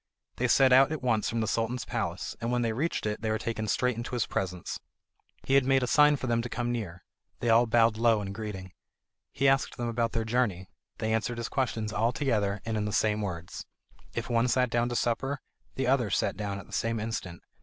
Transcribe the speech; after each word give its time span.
They 0.37 0.47
set 0.47 0.73
out 0.73 0.91
at 0.91 1.03
once 1.03 1.29
for 1.29 1.37
the 1.39 1.45
Sultan's 1.47 1.85
palace, 1.85 2.35
and 2.41 2.51
when 2.51 2.63
they 2.63 2.73
reached 2.73 3.05
it, 3.05 3.21
they 3.21 3.29
were 3.29 3.37
taken 3.37 3.67
straight 3.67 3.95
into 3.97 4.15
his 4.15 4.25
presence. 4.25 4.79
He 5.43 5.61
made 5.61 5.83
a 5.83 5.85
sign 5.85 6.15
for 6.15 6.25
them 6.25 6.41
to 6.41 6.49
come 6.49 6.71
near; 6.71 7.03
they 7.39 7.51
all 7.51 7.67
bowed 7.67 7.97
low 7.97 8.19
in 8.19 8.33
greeting. 8.33 8.71
He 9.31 9.47
asked 9.47 9.77
them 9.77 9.87
about 9.87 10.13
their 10.13 10.25
journey; 10.25 10.67
they 10.97 11.13
answered 11.13 11.37
his 11.37 11.49
questions 11.49 11.93
all 11.93 12.11
together, 12.13 12.61
and 12.65 12.77
in 12.77 12.85
the 12.85 12.91
same 12.91 13.21
words. 13.21 13.67
If 14.15 14.27
one 14.27 14.47
sat 14.47 14.71
down 14.71 14.89
to 14.89 14.95
supper, 14.95 15.39
the 15.75 15.85
others 15.85 16.17
sat 16.17 16.35
down 16.35 16.57
at 16.57 16.65
the 16.65 16.73
same 16.73 16.99
instant. 16.99 17.43